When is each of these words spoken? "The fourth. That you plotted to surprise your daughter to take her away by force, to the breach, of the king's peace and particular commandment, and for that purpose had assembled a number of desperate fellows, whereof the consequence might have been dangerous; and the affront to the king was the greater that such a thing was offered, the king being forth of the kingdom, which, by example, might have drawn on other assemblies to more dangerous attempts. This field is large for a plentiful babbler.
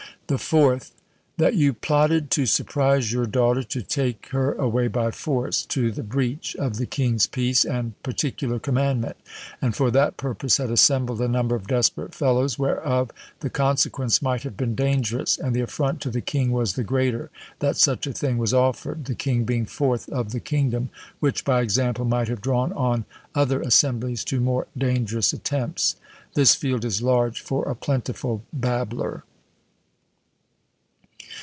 "The 0.27 0.37
fourth. 0.37 0.93
That 1.35 1.55
you 1.55 1.73
plotted 1.73 2.31
to 2.31 2.45
surprise 2.45 3.11
your 3.11 3.25
daughter 3.25 3.63
to 3.63 3.81
take 3.81 4.27
her 4.27 4.53
away 4.53 4.87
by 4.87 5.11
force, 5.11 5.63
to 5.65 5.91
the 5.91 6.03
breach, 6.03 6.55
of 6.55 6.77
the 6.77 6.85
king's 6.85 7.27
peace 7.27 7.65
and 7.65 8.01
particular 8.01 8.57
commandment, 8.57 9.17
and 9.61 9.75
for 9.75 9.91
that 9.91 10.15
purpose 10.15 10.55
had 10.55 10.71
assembled 10.71 11.19
a 11.19 11.27
number 11.27 11.53
of 11.53 11.67
desperate 11.67 12.15
fellows, 12.15 12.57
whereof 12.57 13.11
the 13.41 13.49
consequence 13.49 14.21
might 14.21 14.43
have 14.43 14.55
been 14.55 14.73
dangerous; 14.73 15.37
and 15.37 15.53
the 15.53 15.59
affront 15.59 15.99
to 16.03 16.09
the 16.09 16.21
king 16.21 16.51
was 16.53 16.75
the 16.75 16.85
greater 16.85 17.29
that 17.59 17.75
such 17.75 18.07
a 18.07 18.13
thing 18.13 18.37
was 18.37 18.53
offered, 18.53 19.03
the 19.03 19.15
king 19.15 19.43
being 19.43 19.65
forth 19.65 20.07
of 20.07 20.31
the 20.31 20.39
kingdom, 20.39 20.89
which, 21.19 21.43
by 21.43 21.59
example, 21.61 22.05
might 22.05 22.29
have 22.29 22.39
drawn 22.39 22.71
on 22.71 23.03
other 23.35 23.59
assemblies 23.61 24.23
to 24.23 24.39
more 24.39 24.67
dangerous 24.77 25.33
attempts. 25.33 25.97
This 26.35 26.55
field 26.55 26.85
is 26.85 27.01
large 27.01 27.41
for 27.41 27.65
a 27.67 27.75
plentiful 27.75 28.43
babbler. 28.53 29.25